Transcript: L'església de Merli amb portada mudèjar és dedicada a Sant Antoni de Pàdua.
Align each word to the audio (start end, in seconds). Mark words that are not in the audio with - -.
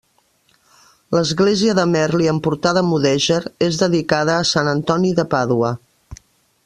L'església 1.15 1.75
de 1.79 1.83
Merli 1.91 2.29
amb 2.31 2.43
portada 2.47 2.83
mudèjar 2.87 3.39
és 3.67 3.77
dedicada 3.83 4.39
a 4.39 4.49
Sant 4.55 4.71
Antoni 4.73 5.13
de 5.21 5.27
Pàdua. 5.35 5.71